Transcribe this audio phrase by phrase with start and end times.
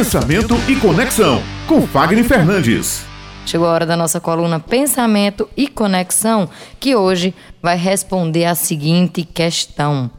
[0.00, 3.04] Pensamento e Conexão, com Fagner Fernandes.
[3.44, 6.48] Chegou a hora da nossa coluna Pensamento e Conexão,
[6.80, 10.10] que hoje vai responder a seguinte questão.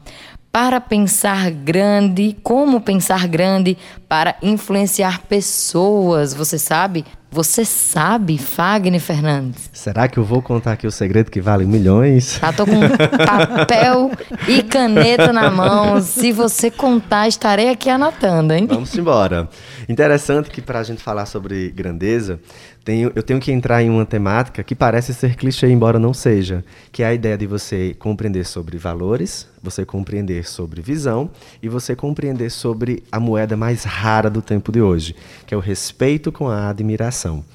[0.51, 3.75] Para pensar grande, como pensar grande
[4.11, 7.05] para influenciar pessoas, você sabe?
[7.33, 9.69] Você sabe, Fagner Fernandes?
[9.71, 12.37] Será que eu vou contar aqui o segredo que vale milhões?
[12.41, 12.77] Ah, tô com
[13.25, 14.11] papel
[14.49, 16.01] e caneta na mão.
[16.01, 18.67] Se você contar, estarei aqui anotando, hein?
[18.67, 19.47] Vamos embora.
[19.87, 22.37] Interessante que para a gente falar sobre grandeza,
[22.83, 26.65] tenho, eu tenho que entrar em uma temática que parece ser clichê, embora não seja,
[26.91, 31.29] que é a ideia de você compreender sobre valores, você compreender sobre visão
[31.61, 35.15] e você compreender sobre a moeda mais rara do tempo de hoje,
[35.45, 37.45] que é o respeito com a admiração.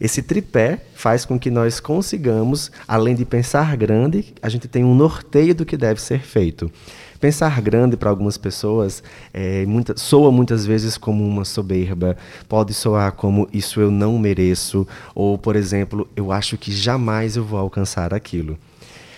[0.00, 4.94] Esse tripé faz com que nós consigamos, além de pensar grande, a gente tenha um
[4.94, 6.70] norteio do que deve ser feito.
[7.18, 13.12] Pensar grande para algumas pessoas é, muita, soa muitas vezes como uma soberba, pode soar
[13.12, 18.14] como isso eu não mereço, ou, por exemplo, eu acho que jamais eu vou alcançar
[18.14, 18.56] aquilo.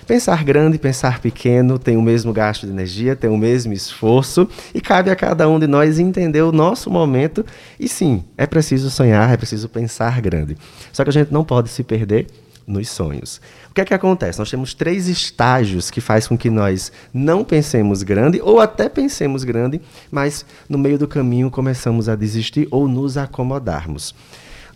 [0.09, 4.49] Pensar grande e pensar pequeno tem o mesmo gasto de energia, tem o mesmo esforço
[4.73, 7.45] e cabe a cada um de nós entender o nosso momento.
[7.79, 10.57] E sim, é preciso sonhar, é preciso pensar grande.
[10.95, 12.27] Só que a gente não pode se perder
[12.67, 13.39] nos sonhos.
[13.71, 14.39] O que é que acontece?
[14.39, 19.45] Nós temos três estágios que faz com que nós não pensemos grande ou até pensemos
[19.45, 19.79] grande,
[20.11, 24.15] mas no meio do caminho começamos a desistir ou nos acomodarmos.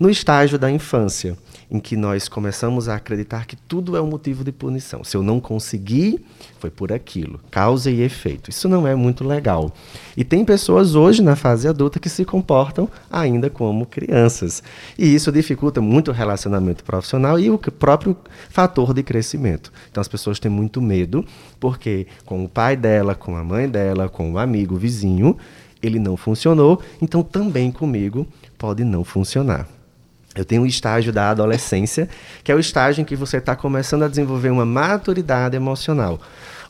[0.02, 1.38] No estágio da infância,
[1.70, 5.04] em que nós começamos a acreditar que tudo é um motivo de punição.
[5.04, 6.20] Se eu não conseguir,
[6.58, 8.50] foi por aquilo, causa e efeito.
[8.50, 9.72] Isso não é muito legal.
[10.16, 14.60] E tem pessoas hoje na fase adulta que se comportam ainda como crianças.
[14.98, 18.16] E isso dificulta muito o relacionamento profissional e o próprio
[18.50, 19.72] fator de crescimento.
[19.88, 21.24] Então as pessoas têm muito medo,
[21.60, 25.36] porque com o pai dela, com a mãe dela, com o amigo, o vizinho,
[25.80, 28.26] ele não funcionou, então também comigo
[28.58, 29.68] pode não funcionar.
[30.34, 32.08] Eu tenho o estágio da adolescência,
[32.42, 36.20] que é o estágio em que você está começando a desenvolver uma maturidade emocional.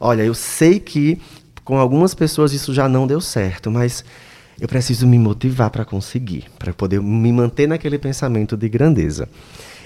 [0.01, 1.21] Olha, eu sei que
[1.65, 4.05] com algumas pessoas isso já não deu certo, mas
[4.61, 9.29] eu preciso me motivar para conseguir, para poder me manter naquele pensamento de grandeza.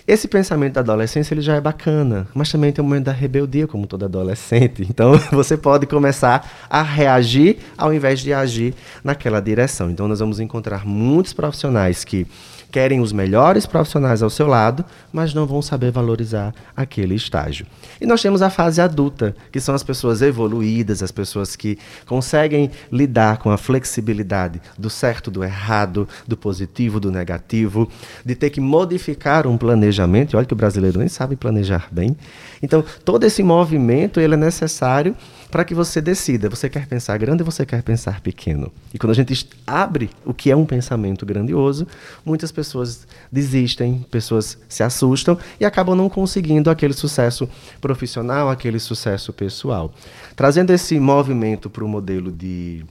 [0.06, 3.66] Esse pensamento da adolescência ele já é bacana, mas também tem o momento da rebeldia,
[3.66, 4.86] como todo adolescente.
[4.96, 8.72] Então você pode começar a reagir ao invés de agir
[9.02, 9.90] naquela direção.
[9.90, 12.24] Então nós vamos encontrar muitos profissionais que
[12.70, 17.66] querem os melhores profissionais ao seu lado, mas não vão saber valorizar aquele estágio.
[18.00, 22.70] E nós temos a fase adulta, que são as pessoas evoluídas, as pessoas que conseguem
[22.92, 27.88] lidar com a flexibilidade do certo, do errado, do positivo, do negativo,
[28.24, 29.95] de ter que modificar um planejamento.
[30.04, 32.16] E olha que o brasileiro nem sabe planejar bem.
[32.62, 35.14] Então, todo esse movimento ele é necessário
[35.50, 38.72] para que você decida, você quer pensar grande ou você quer pensar pequeno.
[38.92, 41.86] E quando a gente abre o que é um pensamento grandioso,
[42.24, 47.48] muitas pessoas desistem, pessoas se assustam e acabam não conseguindo aquele sucesso
[47.80, 49.94] profissional, aquele sucesso pessoal.
[50.34, 52.84] Trazendo esse movimento para o modelo de,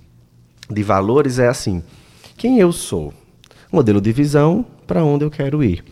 [0.70, 1.84] de valores é assim:
[2.38, 3.14] quem eu sou?
[3.72, 5.84] Modelo de visão, para onde eu quero ir.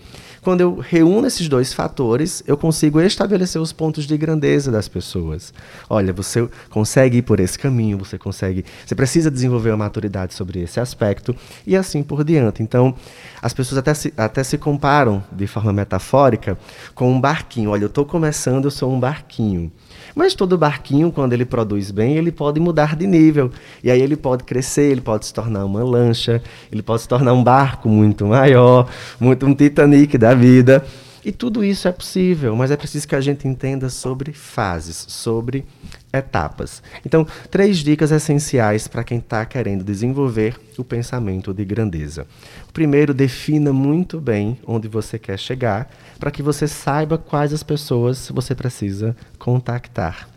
[0.43, 5.53] Quando eu reúno esses dois fatores, eu consigo estabelecer os pontos de grandeza das pessoas.
[5.89, 10.61] Olha, você consegue ir por esse caminho, você consegue, você precisa desenvolver uma maturidade sobre
[10.61, 11.33] esse aspecto
[11.65, 12.61] e assim por diante.
[12.61, 12.93] Então,
[13.41, 16.57] as pessoas até se, até se comparam de forma metafórica
[16.93, 17.69] com um barquinho.
[17.69, 19.71] Olha, eu estou começando, eu sou um barquinho.
[20.15, 23.49] Mas todo barquinho, quando ele produz bem, ele pode mudar de nível.
[23.83, 27.33] E aí ele pode crescer, ele pode se tornar uma lancha, ele pode se tornar
[27.33, 28.87] um barco muito maior,
[29.19, 30.85] muito um Titanic da vida.
[31.25, 35.65] E tudo isso é possível, mas é preciso que a gente entenda sobre fases, sobre
[36.11, 36.83] etapas.
[37.05, 42.27] Então, três dicas essenciais para quem está querendo desenvolver o pensamento de grandeza.
[42.73, 45.89] Primeiro, defina muito bem onde você quer chegar,
[46.19, 50.27] para que você saiba quais as pessoas você precisa contactar.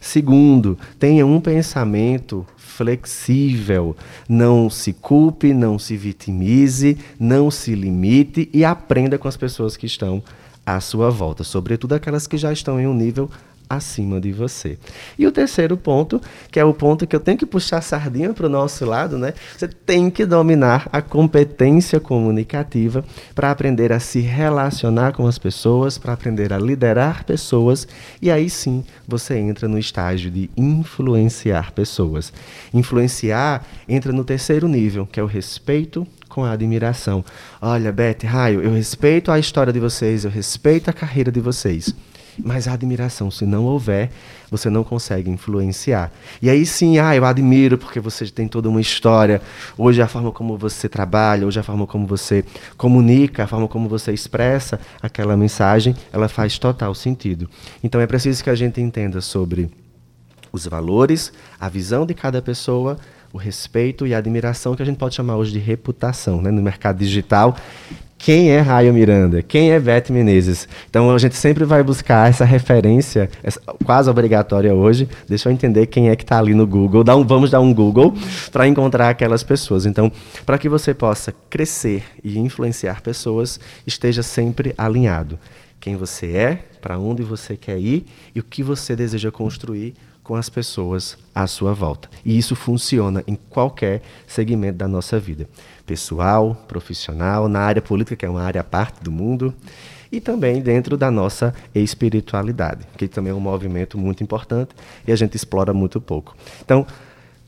[0.00, 3.96] Segundo, tenha um pensamento flexível.
[4.28, 9.86] Não se culpe, não se vitimize, não se limite e aprenda com as pessoas que
[9.86, 10.22] estão
[10.66, 13.30] à sua volta, sobretudo aquelas que já estão em um nível
[13.68, 14.78] acima de você.
[15.18, 16.20] E o terceiro ponto,
[16.50, 19.18] que é o ponto que eu tenho que puxar a sardinha para o nosso lado,
[19.18, 19.34] né?
[19.56, 25.98] Você tem que dominar a competência comunicativa para aprender a se relacionar com as pessoas,
[25.98, 27.86] para aprender a liderar pessoas,
[28.20, 32.32] e aí sim você entra no estágio de influenciar pessoas.
[32.72, 37.24] Influenciar entra no terceiro nível, que é o respeito com a admiração.
[37.60, 41.94] Olha, Beth, Raio, eu respeito a história de vocês, eu respeito a carreira de vocês
[42.38, 44.10] Mas a admiração, se não houver,
[44.50, 46.12] você não consegue influenciar.
[46.40, 49.40] E aí sim, ah, eu admiro porque você tem toda uma história.
[49.76, 52.44] Hoje a forma como você trabalha, hoje a forma como você
[52.76, 57.48] comunica, a forma como você expressa aquela mensagem, ela faz total sentido.
[57.82, 59.70] Então é preciso que a gente entenda sobre
[60.52, 62.96] os valores, a visão de cada pessoa,
[63.32, 66.52] o respeito e a admiração que a gente pode chamar hoje de reputação, né?
[66.52, 67.56] No mercado digital,
[68.24, 70.66] quem é Raio Miranda, quem é Beth Menezes.
[70.88, 75.06] Então a gente sempre vai buscar essa referência, essa, quase obrigatória hoje.
[75.28, 77.04] Deixa eu entender quem é que está ali no Google.
[77.06, 78.14] Um, vamos dar um Google
[78.50, 79.84] para encontrar aquelas pessoas.
[79.84, 80.10] Então,
[80.46, 85.38] para que você possa crescer e influenciar pessoas, esteja sempre alinhado.
[85.78, 89.92] Quem você é, para onde você quer ir e o que você deseja construir
[90.24, 92.08] com as pessoas à sua volta.
[92.24, 95.46] E isso funciona em qualquer segmento da nossa vida,
[95.86, 99.54] pessoal, profissional, na área política, que é uma área à parte do mundo,
[100.10, 104.70] e também dentro da nossa espiritualidade, que também é um movimento muito importante
[105.06, 106.34] e a gente explora muito pouco.
[106.62, 106.86] Então,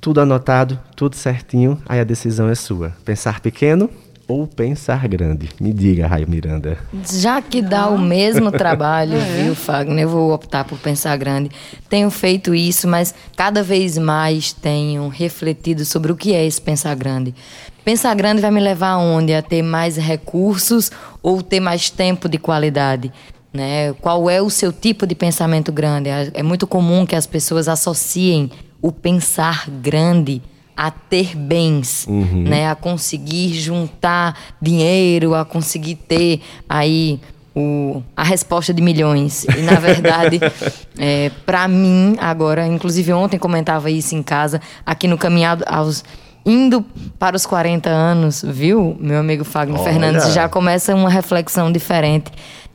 [0.00, 2.92] tudo anotado, tudo certinho, aí a decisão é sua.
[3.04, 3.88] Pensar pequeno
[4.28, 5.48] ou pensar grande?
[5.60, 6.78] Me diga, Raio Miranda.
[7.12, 9.42] Já que dá o mesmo trabalho, é.
[9.42, 10.04] viu, Fagner?
[10.04, 11.50] Eu vou optar por pensar grande.
[11.88, 16.94] Tenho feito isso, mas cada vez mais tenho refletido sobre o que é esse pensar
[16.96, 17.34] grande.
[17.84, 19.32] Pensar grande vai me levar aonde?
[19.32, 20.90] A ter mais recursos
[21.22, 23.12] ou ter mais tempo de qualidade?
[23.52, 23.92] Né?
[24.00, 26.10] Qual é o seu tipo de pensamento grande?
[26.34, 28.50] É muito comum que as pessoas associem
[28.82, 30.42] o pensar grande
[30.76, 32.42] a ter bens, uhum.
[32.42, 32.68] né?
[32.68, 37.18] A conseguir juntar dinheiro, a conseguir ter aí
[37.54, 39.44] o, a resposta de milhões.
[39.44, 40.38] E, na verdade,
[40.98, 46.04] é, para mim, agora, inclusive ontem comentava isso em casa, aqui no caminhado aos
[46.44, 46.84] indo
[47.18, 49.90] para os 40 anos, viu, meu amigo Fagner Olha.
[49.90, 52.30] Fernandes, já começa uma reflexão diferente.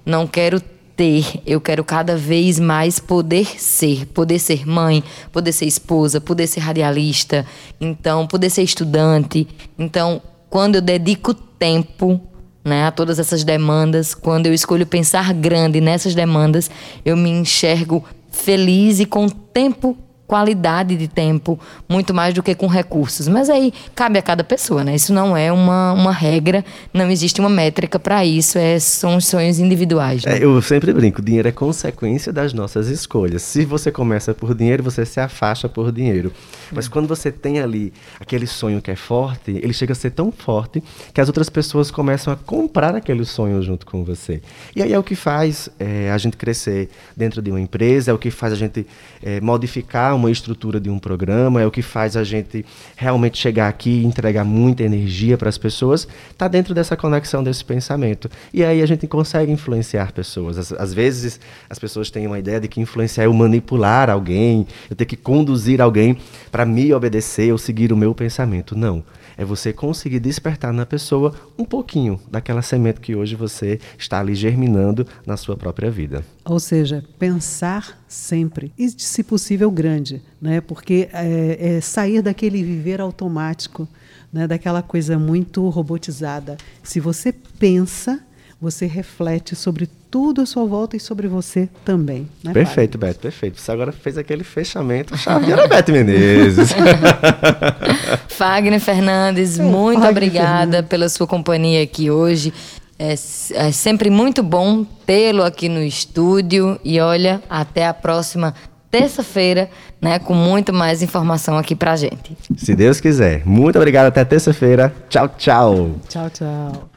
[0.06, 0.62] Não quero
[1.02, 6.46] ter, eu quero cada vez mais poder ser, poder ser mãe, poder ser esposa, poder
[6.46, 7.44] ser radialista,
[7.80, 9.48] então poder ser estudante.
[9.80, 12.22] Então, quando eu dedico tempo
[12.64, 16.70] né, a todas essas demandas, quando eu escolho pensar grande nessas demandas,
[17.04, 19.98] eu me enxergo feliz e com tempo
[20.32, 23.28] qualidade de tempo, muito mais do que com recursos.
[23.28, 24.96] Mas aí cabe a cada pessoa, né?
[24.96, 26.64] Isso não é uma, uma regra,
[26.94, 30.24] não existe uma métrica para isso, é, são os sonhos individuais.
[30.24, 30.38] Né?
[30.38, 33.42] É, eu sempre brinco, dinheiro é consequência das nossas escolhas.
[33.42, 36.32] Se você começa por dinheiro, você se afasta por dinheiro.
[36.72, 40.32] Mas quando você tem ali aquele sonho que é forte, ele chega a ser tão
[40.32, 40.82] forte
[41.14, 44.42] que as outras pessoas começam a comprar aquele sonho junto com você.
[44.74, 48.14] E aí é o que faz é, a gente crescer dentro de uma empresa, é
[48.14, 48.88] o que faz a gente
[49.22, 52.66] é, modificar uma estrutura de um programa, é o que faz a gente
[52.96, 57.64] realmente chegar aqui e entregar muita energia para as pessoas, está dentro dessa conexão desse
[57.64, 58.30] pensamento.
[58.54, 60.58] E aí a gente consegue influenciar pessoas.
[60.58, 61.40] Às, às vezes
[61.70, 65.16] as pessoas têm uma ideia de que influenciar é eu manipular alguém, eu ter que
[65.16, 66.18] conduzir alguém
[66.52, 68.76] para me obedecer ou seguir o meu pensamento.
[68.76, 69.04] Não.
[69.38, 74.36] É você conseguir despertar na pessoa um pouquinho daquela semente que hoje você está ali
[74.36, 76.24] germinando na sua própria vida.
[76.44, 80.60] Ou seja, pensar sempre, e se possível grande, né?
[80.60, 83.88] porque é, é sair daquele viver automático,
[84.34, 84.48] né?
[84.48, 86.58] daquela coisa muito robotizada.
[86.82, 88.20] Se você pensa,
[88.60, 92.28] você reflete sobre tudo à sua volta e sobre você também.
[92.44, 93.60] Né, perfeito, Beto, perfeito.
[93.60, 96.72] Você agora fez aquele fechamento, chave era Beto Menezes.
[98.28, 100.90] Fagner Fernandes, muito Fagner obrigada Fernandes.
[100.90, 102.54] pela sua companhia aqui hoje.
[103.02, 106.80] É, é sempre muito bom tê-lo aqui no estúdio.
[106.84, 108.54] E olha, até a próxima
[108.92, 112.38] terça-feira, né, com muito mais informação aqui pra gente.
[112.56, 113.42] Se Deus quiser.
[113.44, 114.94] Muito obrigado, até terça-feira.
[115.10, 115.96] Tchau, tchau.
[116.08, 116.92] Tchau, tchau.